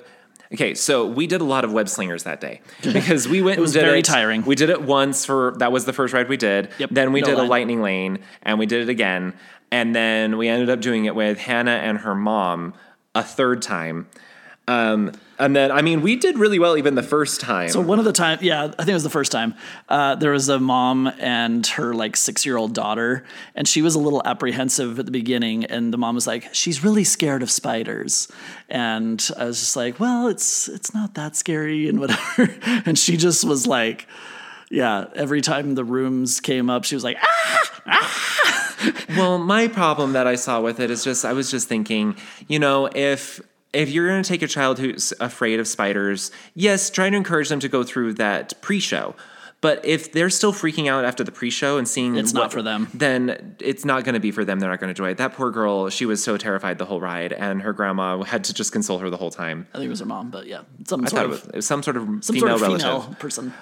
[0.53, 3.57] Okay, so we did a lot of web slingers that day because we went.
[3.57, 4.05] It was and did very it.
[4.05, 4.43] tiring.
[4.45, 6.69] We did it once for that was the first ride we did.
[6.77, 7.45] Yep, Then we no did line.
[7.45, 9.33] a lightning lane, and we did it again,
[9.71, 12.73] and then we ended up doing it with Hannah and her mom
[13.13, 14.07] a third time.
[14.67, 17.69] Um, and then I mean, we did really well even the first time.
[17.69, 19.53] So one of the time, yeah, I think it was the first time.
[19.87, 23.23] Uh, there was a mom and her like six year old daughter,
[23.55, 25.65] and she was a little apprehensive at the beginning.
[25.65, 28.27] And the mom was like, "She's really scared of spiders,"
[28.67, 32.53] and I was just like, "Well, it's it's not that scary and whatever."
[32.85, 34.07] and she just was like,
[34.71, 38.23] "Yeah." Every time the rooms came up, she was like, "Ah!"
[39.09, 42.15] Well, my problem that I saw with it is just I was just thinking,
[42.47, 43.41] you know, if
[43.73, 47.49] if you're going to take a child who's afraid of spiders, yes, try to encourage
[47.49, 49.15] them to go through that pre-show.
[49.59, 52.89] But if they're still freaking out after the pre-show and seeing It's not for them.
[52.93, 54.59] then it's not going to be for them.
[54.59, 55.17] They're not going to enjoy it.
[55.17, 58.53] That poor girl, she was so terrified the whole ride, and her grandma had to
[58.53, 59.65] just console her the whole time.
[59.73, 61.55] I think it was her mom, but yeah, some I sort thought of was, it
[61.55, 63.03] was some sort of some female sort of relative.
[63.03, 63.53] female person.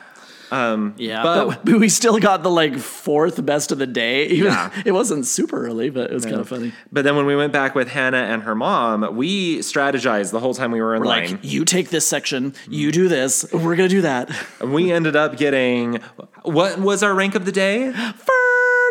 [0.56, 4.26] Um, yeah, but- but, we still got the like fourth best of the day.
[4.38, 4.70] Even, Yeah.
[4.86, 6.72] it wasn't super early, but it was kind of funny.
[6.92, 10.54] But then when we went back with Hannah and her mom, we strategized the whole
[10.54, 11.32] time we were in We're line.
[11.32, 14.30] like, you take this section, you do this, we're gonna do that.
[14.60, 16.00] And we ended up getting
[16.44, 17.94] what was our rank of the day?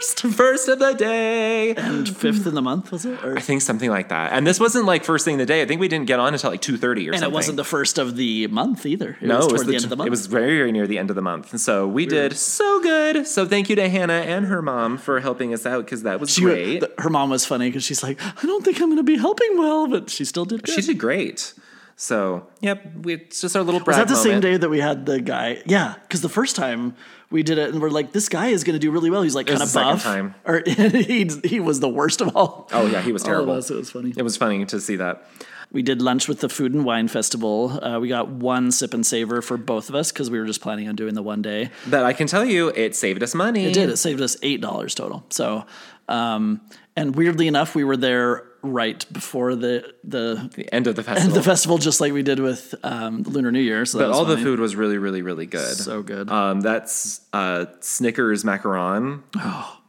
[0.05, 1.75] First, first of the day.
[1.75, 3.23] And fifth in the month was it?
[3.25, 4.33] Or, I think something like that.
[4.33, 5.63] And this wasn't like first thing of the day.
[5.63, 7.27] I think we didn't get on until like two thirty or and something.
[7.27, 9.17] And it wasn't the first of the month either.
[9.21, 10.07] It no, was it was the, the, end of the month.
[10.07, 11.53] It was very, very near the end of the month.
[11.53, 13.27] And so we did so good.
[13.27, 16.31] So thank you to Hannah and her mom for helping us out because that was
[16.31, 16.81] She- great.
[16.81, 19.57] th- her mom was funny because she's like, I don't think I'm gonna be helping
[19.57, 20.75] well, but she still did good.
[20.75, 21.55] she did great.
[21.97, 25.07] So yep, we, it's just our little was that the same day that we had
[25.07, 25.63] the guy?
[25.65, 26.97] Yeah, because the first time
[27.35, 29.23] we did it, and we're like, this guy is going to do really well.
[29.23, 30.05] He's like kind of buff.
[30.05, 30.37] time.
[30.47, 32.69] Or he he was the worst of all.
[32.73, 33.53] Oh yeah, he was All of terrible.
[33.55, 34.15] us, it was funny.
[34.17, 35.27] It was funny to see that.
[35.73, 37.85] We did lunch with the Food and Wine Festival.
[37.85, 40.61] Uh, we got one sip and savor for both of us because we were just
[40.61, 41.71] planning on doing the one day.
[41.89, 43.67] But I can tell you, it saved us money.
[43.67, 43.91] It did.
[43.91, 45.25] It saved us eight dollars total.
[45.31, 45.67] So,
[46.09, 46.61] um,
[46.97, 51.35] and weirdly enough, we were there right before the the The end of the festival.
[51.35, 53.85] the festival, just like we did with um, the Lunar New Year.
[53.85, 55.77] So But all the food was really, really, really good.
[55.77, 56.31] So good.
[56.31, 59.23] Um, that's uh, Snickers macaron.
[59.37, 59.81] Oh,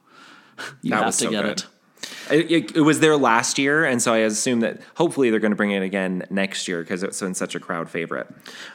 [0.82, 1.60] you that have to so get good.
[1.60, 1.66] it.
[2.30, 5.52] It, it, it was there last year, and so I assume that hopefully they're going
[5.52, 8.28] to bring it again next year because it's been such a crowd favorite.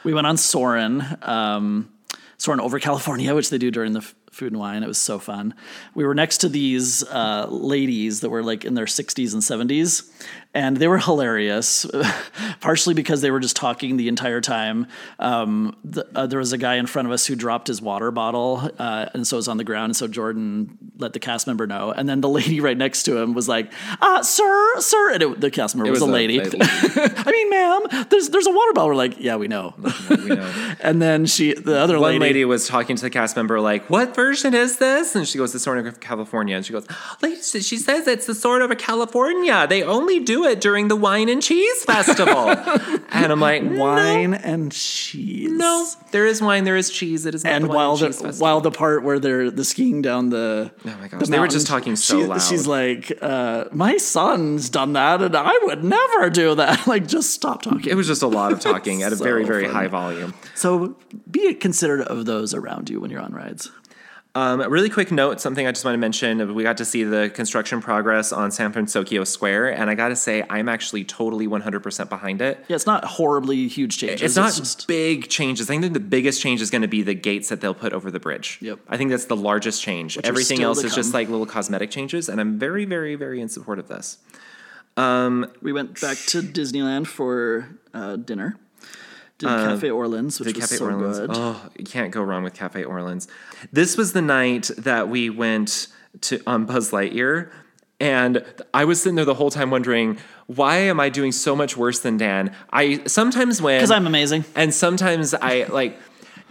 [0.03, 1.91] We went on Soarin', um,
[2.37, 4.05] Soarin' over California, which they do during the
[4.41, 4.81] food and wine.
[4.81, 5.53] It was so fun.
[5.93, 10.09] We were next to these uh, ladies that were like in their 60s and 70s,
[10.53, 11.85] and they were hilarious,
[12.59, 14.87] partially because they were just talking the entire time.
[15.17, 18.11] Um, the, uh, there was a guy in front of us who dropped his water
[18.11, 19.91] bottle, uh, and so it was on the ground.
[19.91, 23.17] And so Jordan let the cast member know, and then the lady right next to
[23.17, 26.39] him was like, uh, "Sir, sir," and it, the cast member was, was a lady.
[26.39, 26.57] lady.
[26.61, 28.89] I mean, ma'am, there's there's a water bottle.
[28.89, 29.73] We're like, yeah, we know.
[30.09, 30.75] We know.
[30.81, 33.89] And then she, the other One lady, lady was talking to the cast member, like,
[33.89, 36.85] "What version is this?" And she goes, "The Sword of California." And she goes,
[37.21, 39.65] "Lady, she says it's the Sword of a California.
[39.65, 42.49] They only do do it during the wine and cheese festival.
[43.11, 45.49] and I'm like, Wine and cheese.
[45.51, 47.25] no, there is wine, there is cheese.
[47.25, 50.29] It is not And while and the while the part where they're the skiing down
[50.29, 52.41] the Oh my gosh, the they were just talking so she- loud.
[52.41, 57.31] She's like, uh, "My son's done that, and I would never do that." like, just
[57.31, 57.85] stop talking.
[57.89, 60.33] it was just a lot of talking at a So very, very high volume.
[60.55, 60.95] so
[61.29, 63.71] be considerate of those around you when you're on rides.
[64.33, 66.53] Um, really quick note, something I just want to mention.
[66.55, 70.15] We got to see the construction progress on San Francisco Square, and I got to
[70.15, 72.63] say, I'm actually totally 100% behind it.
[72.69, 74.21] Yeah, it's not horribly huge changes.
[74.21, 75.69] It's not just big changes.
[75.69, 78.09] I think the biggest change is going to be the gates that they'll put over
[78.09, 78.57] the bridge.
[78.61, 78.79] Yep.
[78.87, 80.17] I think that's the largest change.
[80.17, 83.49] are Everything else is just like little cosmetic changes, and I'm very, very, very in
[83.49, 84.17] support of this.
[84.97, 88.57] we went back to Disneyland for uh, dinner.
[89.41, 91.19] Did Cafe Orleans, which Uh, was Cafe so Orleans.
[91.19, 91.29] good.
[91.33, 93.27] Oh, you can't go wrong with Cafe Orleans.
[93.71, 95.87] This was the night that we went
[96.21, 97.49] to on Buzz Lightyear,
[97.99, 101.77] and I was sitting there the whole time wondering, why am I doing so much
[101.77, 102.51] worse than Dan?
[102.71, 104.43] I sometimes when Because I'm amazing.
[104.55, 105.97] and sometimes I like.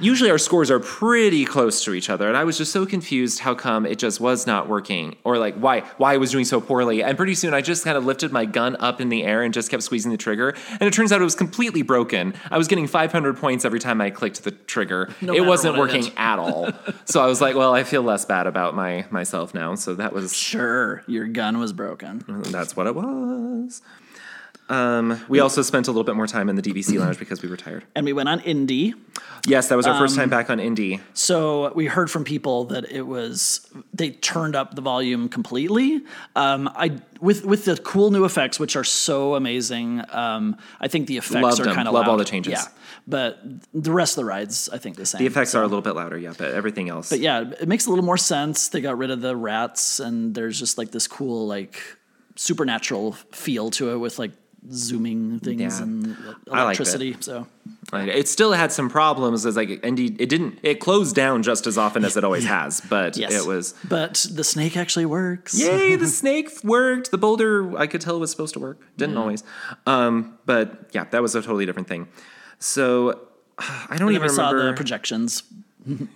[0.00, 3.40] Usually our scores are pretty close to each other, and I was just so confused
[3.40, 6.60] how come it just was not working, or like why why I was doing so
[6.60, 7.02] poorly.
[7.02, 9.52] And pretty soon I just kind of lifted my gun up in the air and
[9.52, 12.32] just kept squeezing the trigger, and it turns out it was completely broken.
[12.50, 15.10] I was getting 500 points every time I clicked the trigger.
[15.20, 16.12] No it wasn't working did.
[16.16, 16.70] at all.
[17.04, 19.74] so I was like, well, I feel less bad about my myself now.
[19.74, 22.24] So that was Sure, your gun was broken.
[22.50, 23.82] that's what it was.
[24.70, 27.48] Um, we also spent a little bit more time in the DVC lounge because we
[27.48, 27.84] were tired.
[27.94, 28.94] And we went on Indy.
[29.46, 31.00] Yes, that was our first time Um, back on Indy.
[31.14, 36.02] So we heard from people that it was they turned up the volume completely.
[36.36, 40.02] Um, I with with the cool new effects, which are so amazing.
[40.10, 41.74] Um, I think the effects Loved are them.
[41.74, 42.52] kind of Love all the changes.
[42.52, 42.64] Yeah,
[43.08, 43.40] but
[43.72, 45.20] the rest of the rides, I think the same.
[45.20, 47.08] The effects are a little bit louder, yeah, but everything else.
[47.10, 48.68] But yeah, it makes a little more sense.
[48.68, 51.80] They got rid of the rats, and there's just like this cool like
[52.36, 54.32] supernatural feel to it with like
[54.70, 55.82] zooming things Yeah.
[55.82, 56.16] and
[56.50, 57.16] I electricity.
[57.20, 57.46] So
[57.92, 61.66] Like, it still had some problems as like Indy it didn't it closed down just
[61.66, 65.58] as often as it always has, but yes, it was But the snake actually works.
[65.58, 67.10] Yay, the snake worked.
[67.10, 68.80] The boulder I could tell it was supposed to work.
[68.96, 69.42] Didn't always.
[69.86, 72.08] Um, but yeah, that was a totally different thing.
[72.58, 73.20] So
[73.58, 75.42] I don't then even saw remember the projections.
[75.86, 76.08] really.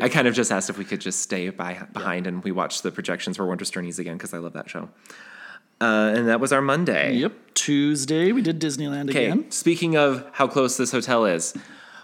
[0.00, 2.82] I kind of just asked if we could just stay by, behind and we watched
[2.84, 4.88] the projections for Wondrous Journeys again because I love that show.
[5.80, 7.14] Uh, and that was our Monday.
[7.14, 7.32] Yep.
[7.54, 9.50] Tuesday we did Disneyland Okay, again.
[9.50, 11.54] speaking of how close this hotel is,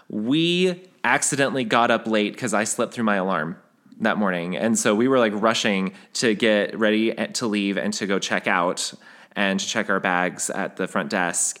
[0.09, 3.57] we accidentally got up late because I slept through my alarm
[4.01, 4.55] that morning.
[4.57, 8.47] And so we were like rushing to get ready to leave and to go check
[8.47, 8.93] out
[9.35, 11.59] and to check our bags at the front desk.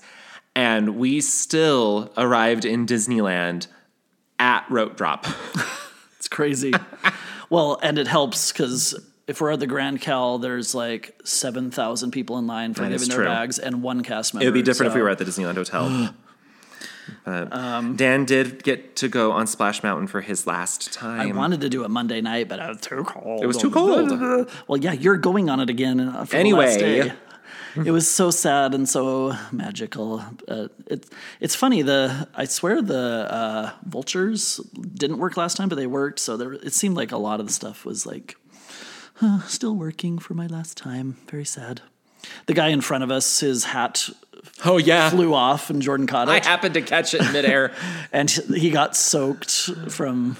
[0.55, 3.67] And we still arrived in Disneyland
[4.39, 5.25] at rope drop.
[6.17, 6.73] It's crazy.
[7.51, 12.11] well, and it helps because if we're at the Grand Cal, there's like seven thousand
[12.11, 13.25] people in line for That giving their true.
[13.25, 14.43] bags and one cast member.
[14.43, 16.13] It would be different if we were at the Disneyland Hotel.
[17.23, 17.49] But
[17.97, 21.21] Dan did get to go on Splash Mountain for his last time.
[21.21, 23.43] I wanted to do it Monday night, but I was too cold.
[23.43, 24.49] It was too cold.
[24.67, 26.65] Well, yeah, you're going on it again for Anyway.
[26.65, 27.13] the last day.
[27.85, 30.23] It was so sad and so magical.
[30.47, 31.05] Uh, it,
[31.41, 31.81] it's funny.
[31.81, 34.57] The I swear the uh, vultures
[34.93, 36.19] didn't work last time, but they worked.
[36.19, 38.37] So there, it seemed like a lot of the stuff was like
[39.15, 41.17] huh, still working for my last time.
[41.29, 41.81] Very sad.
[42.47, 44.09] The guy in front of us, his hat
[44.63, 45.09] oh, yeah.
[45.09, 46.31] flew off, and Jordan caught it.
[46.31, 47.73] I happened to catch it in midair.
[48.11, 50.37] and he got soaked from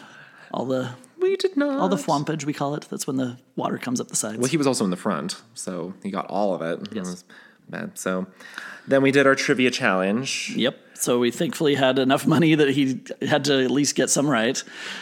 [0.52, 1.80] all the we did not.
[1.80, 2.88] all the fwampage we call it.
[2.90, 4.38] That's when the water comes up the sides.
[4.38, 6.96] Well, he was also in the front, so he got all of it.
[6.96, 7.24] It was
[7.68, 7.98] bad.
[7.98, 8.28] So
[8.88, 10.54] then we did our trivia challenge.
[10.56, 10.78] Yep.
[10.96, 14.62] So we thankfully had enough money that he had to at least get some right.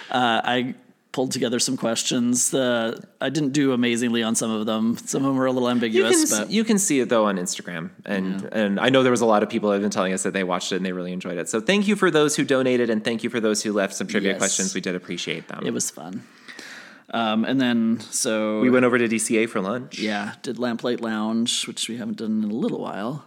[0.09, 0.75] Uh, I
[1.13, 2.53] pulled together some questions.
[2.53, 4.97] Uh, I didn't do amazingly on some of them.
[4.97, 7.25] Some of them were a little You can, ambiguous, but you can see it though
[7.25, 9.91] on Instagram, and and I know there was a lot of people that have been
[9.91, 11.47] telling us that they watched it and they really enjoyed it.
[11.47, 14.07] So thank you for those who donated, and thank you for those who left some
[14.07, 14.39] trivia Yes.
[14.39, 14.73] questions.
[14.75, 15.61] We did appreciate them.
[15.65, 16.23] it was fun.
[17.13, 19.99] Um, and then so we went over to DCA for lunch.
[19.99, 23.25] yeah, did Lamplight Lounge, which we haven't done in a little while.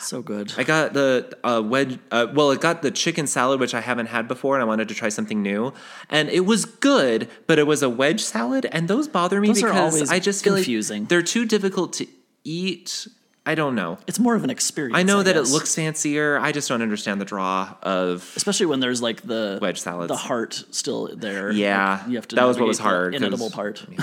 [0.00, 0.52] So good.
[0.56, 1.98] I got the uh, wedge.
[2.10, 4.88] Uh, well, I got the chicken salad, which I haven't had before, and I wanted
[4.88, 5.72] to try something new.
[6.08, 9.62] And it was good, but it was a wedge salad, and those bother me Those
[9.62, 11.02] because I just feel confusing.
[11.02, 12.06] like they're too difficult to
[12.44, 13.08] eat.
[13.48, 13.98] I don't know.
[14.08, 14.98] It's more of an experience.
[14.98, 15.48] I know that guess.
[15.48, 16.36] it looks fancier.
[16.38, 18.30] I just don't understand the draw of.
[18.36, 20.08] especially when there's like the Wedge salads.
[20.08, 21.52] the heart still there.
[21.52, 22.36] Yeah, Like, you have to.
[22.36, 23.84] that was what was hard, Inedible part.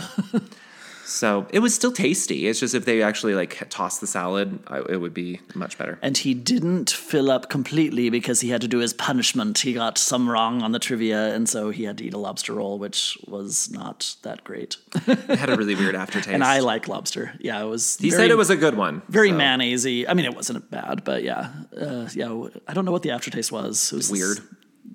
[1.06, 2.48] So it was still tasty.
[2.48, 6.00] It's just if they actually like toss the salad, it would be much better.
[6.02, 9.60] And he didn't fill up completely because he had to do his punishment.
[9.60, 12.54] He got some wrong on the trivia, and so he had to eat a lobster
[12.54, 14.78] roll, which was not that great.
[15.08, 16.30] It had a really weird aftertaste.
[16.34, 17.34] and I like lobster.
[17.40, 17.98] Yeah, it was.
[17.98, 19.02] He very- said it was a good one.
[19.10, 20.06] very so mayonnaisey.
[20.08, 22.48] I mean, it wasn't bad, but yeah, uh, yeah.
[22.68, 23.92] I don't know what the aftertaste was.
[23.92, 24.40] It was Weird.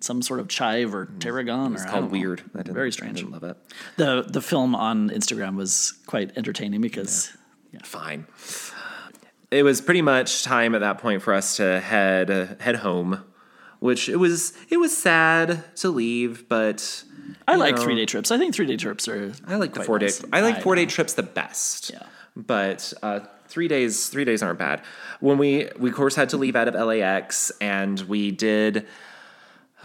[0.01, 1.75] Some sort of chive or tarragon.
[1.75, 2.43] It's I called weird.
[2.55, 3.19] I Very I strange.
[3.19, 3.57] didn't love it.
[3.97, 7.37] The the film on Instagram was quite entertaining because
[7.83, 8.27] Fine.
[9.51, 13.25] It was pretty much time at that point for us to head uh, head home,
[13.79, 17.05] which it was it was sad to leave, but
[17.47, 18.31] I like know, three day trips.
[18.31, 19.33] I think three day trips are.
[19.47, 20.11] I like the four day.
[20.33, 21.91] I like I four day trips the best.
[21.91, 22.03] Yeah.
[22.37, 24.83] But uh, three days, three days aren't bad.
[25.21, 28.87] When we we of course had to leave out of LAX, and we did.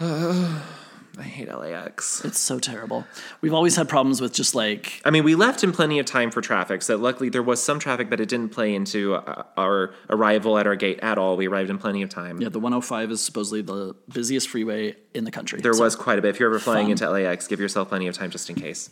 [1.16, 2.24] I hate LAX.
[2.24, 3.06] It's so terrible.
[3.40, 6.32] We've always had problems with just like I mean, we left in plenty of time
[6.32, 9.94] for traffic, so luckily there was some traffic, but it didn't play into uh, our
[10.10, 11.36] arrival at our gate at all.
[11.36, 12.40] We arrived in plenty of time.
[12.40, 15.60] yeah, the 105 is supposedly the busiest freeway in the country.
[15.60, 16.30] There So- was quite a bit.
[16.30, 16.90] If you're ever flying Fun.
[16.92, 18.88] into LAX, give yourself plenty of time just in case.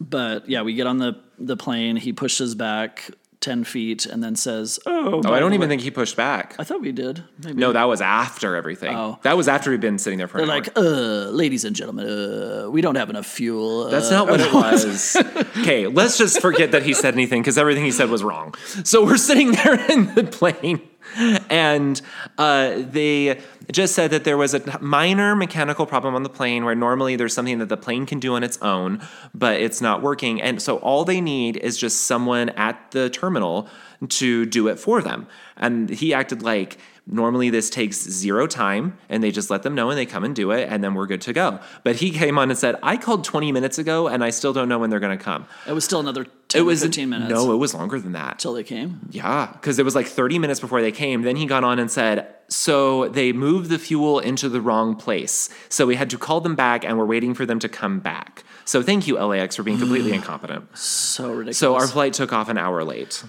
[0.00, 1.96] but yeah, we get on the the plane.
[1.96, 3.10] He pushes back
[3.40, 6.54] ten feet and then says, "Oh, oh, I don't even think he pushed back.
[6.58, 7.24] I thought we did.
[7.42, 8.94] Maybe No, that was after everything.
[8.94, 9.18] Oh.
[9.22, 10.56] That was after we'd been sitting there for They're an hour.
[10.60, 13.88] like, uh, ladies and gentlemen, uh, we don't have enough fuel.
[13.88, 15.16] That's uh, not what it was.
[15.58, 18.54] okay, let's just forget that he said anything because everything he said was wrong.
[18.84, 20.82] So we're sitting there in the plane,
[21.50, 22.00] and
[22.38, 26.74] uh, they just said that there was a minor mechanical problem on the plane where
[26.74, 29.00] normally there's something that the plane can do on its own,
[29.34, 30.40] but it's not working.
[30.40, 33.68] And so all they need is just someone at the terminal
[34.08, 35.26] to do it for them.
[35.56, 36.78] And he acted like,
[37.12, 40.36] Normally, this takes zero time, and they just let them know and they come and
[40.36, 41.58] do it, and then we're good to go.
[41.82, 44.68] But he came on and said, I called 20 minutes ago, and I still don't
[44.68, 45.46] know when they're going to come.
[45.66, 47.30] It was still another 10 It was 15 minutes.
[47.30, 48.38] No, it was longer than that.
[48.38, 49.00] Till they came.
[49.10, 51.22] Yeah, because it was like 30 minutes before they came.
[51.22, 55.48] Then he got on and said, So they moved the fuel into the wrong place.
[55.68, 58.44] So we had to call them back, and we're waiting for them to come back.
[58.64, 60.76] So thank you, LAX, for being completely incompetent.
[60.76, 61.58] So ridiculous.
[61.58, 63.22] So our flight took off an hour late.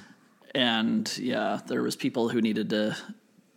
[0.54, 2.98] and yeah, there was people who needed to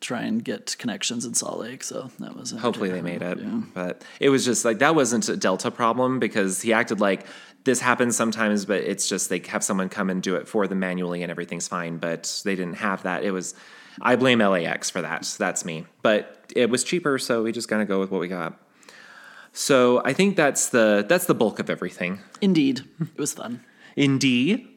[0.01, 1.83] try and get connections in Salt Lake.
[1.83, 3.39] So that was Hopefully they made it.
[3.39, 3.61] Yeah.
[3.73, 7.27] But it was just like that wasn't a Delta problem because he acted like
[7.65, 10.81] this happens sometimes, but it's just they have someone come and do it for them
[10.81, 11.99] manually and everything's fine.
[11.99, 13.25] But they didn't have that.
[13.25, 13.55] It was
[14.01, 15.35] I blame LAX for that.
[15.39, 15.87] That's me.
[16.03, 18.61] But it was cheaper, so we just gotta go with what we got.
[19.53, 22.21] So I think that's the that's the bulk of everything.
[22.41, 23.65] Indeed, it was fun.
[23.97, 24.69] Indeed.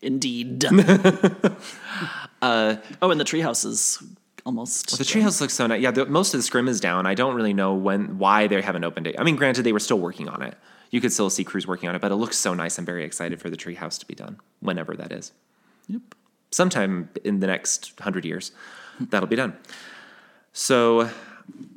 [0.00, 0.64] Indeed.
[2.42, 4.02] uh, oh, and the treehouse is
[4.46, 4.96] almost.
[4.96, 5.80] The treehouse looks so nice.
[5.80, 7.04] Yeah, the, most of the scrim is down.
[7.04, 9.16] I don't really know when, why they haven't opened it.
[9.18, 10.56] I mean, granted, they were still working on it.
[10.90, 12.78] You could still see crews working on it, but it looks so nice.
[12.78, 15.32] I'm very excited for the treehouse to be done, whenever that is.
[15.88, 16.02] Yep.
[16.50, 18.52] Sometime in the next hundred years,
[19.00, 19.56] that'll be done.
[20.52, 21.10] So,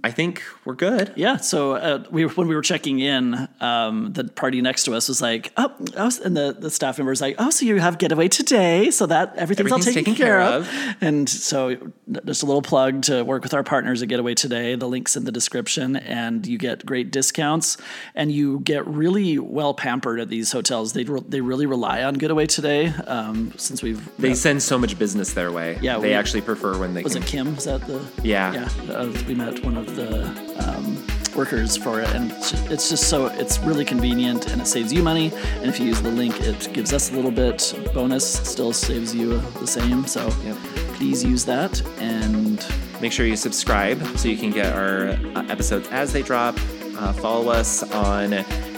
[0.03, 1.13] I think we're good.
[1.15, 5.07] Yeah, so uh, we when we were checking in, um, the party next to us
[5.07, 7.97] was like, "Oh," was, and the, the staff member was like, "Oh, so you have
[7.99, 8.89] Get Away Today?
[8.89, 10.69] So that everything's, all taken, taken care, care of."
[11.01, 11.77] And so,
[12.25, 14.75] just a little plug to work with our partners at Get Away Today.
[14.75, 17.77] The links in the description, and you get great discounts,
[18.15, 20.93] and you get really well pampered at these hotels.
[20.93, 24.79] They re- they really rely on Get Away Today, um, since we've They send so
[24.79, 25.77] much business their way.
[25.79, 27.21] Yeah, they we- actually prefer when they was can.
[27.23, 27.47] it Kim?
[27.55, 28.51] Is that the Yeah.
[28.53, 30.25] Yeah, uh, we met one of the
[30.67, 32.31] um, workers for it, and
[32.71, 35.31] it's just, so it's really convenient and it saves you money.
[35.55, 38.25] And if you use the link, it gives us a little bit bonus.
[38.49, 40.05] Still saves you the same.
[40.05, 40.57] So Yep.
[40.95, 41.81] please use that.
[41.99, 42.63] And
[43.01, 46.55] Make sure you subscribe so you can get our uh, episodes as they drop.
[46.99, 48.29] Uh, follow us on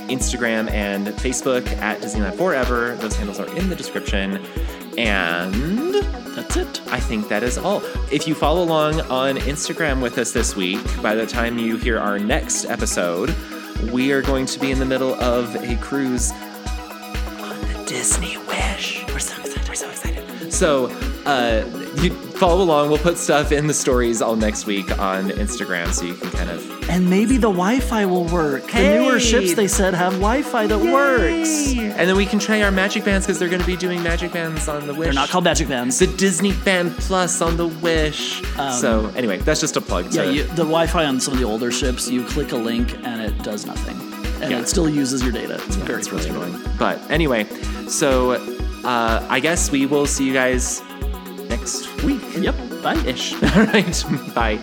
[0.07, 2.95] Instagram and Facebook at Disneyland Forever.
[3.01, 4.41] Those handles are in the description.
[4.97, 5.93] And
[6.35, 6.81] that's it.
[6.87, 7.81] I think that is all.
[8.11, 11.99] If you follow along on Instagram with us this week, by the time you hear
[11.99, 13.35] our next episode,
[13.91, 19.03] we are going to be in the middle of a cruise on the Disney Wish.
[19.07, 19.67] We're so excited.
[19.67, 20.53] We're so excited.
[20.53, 20.87] So,
[21.25, 21.65] uh,
[22.01, 22.89] you follow along.
[22.89, 26.49] We'll put stuff in the stories all next week on Instagram so you can kind
[26.49, 26.72] of.
[26.93, 28.67] And maybe the Wi-Fi will work.
[28.71, 31.73] The newer ships they said have Wi-Fi that works.
[31.75, 34.31] And then we can try our magic bands because they're going to be doing magic
[34.31, 35.05] bands on the Wish.
[35.07, 35.97] They're not called magic bands.
[35.97, 38.41] the Disney Band Plus on the Wish.
[38.79, 40.13] so anyway, that's just a plug.
[40.13, 42.93] Yeah, to, you, the Wi-Fi on some of the older ships, you click a link
[43.03, 43.97] and it does nothing,
[44.43, 44.59] and Yeah.
[44.59, 45.55] it still uses your data.
[45.65, 46.53] It's very it's really frustrating.
[46.59, 46.77] annoying.
[46.77, 47.45] But anyway,
[47.87, 48.33] so
[48.83, 50.81] uh, I guess we will see you guys
[51.49, 52.55] next week Yep.
[52.83, 52.97] Bye.
[53.05, 53.33] ish.
[53.41, 54.05] All right.
[54.35, 54.59] Bye.